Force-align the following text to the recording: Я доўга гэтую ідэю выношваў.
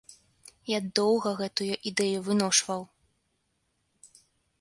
Я 0.69 0.77
доўга 0.99 1.33
гэтую 1.41 1.73
ідэю 1.91 2.23
выношваў. 2.29 2.81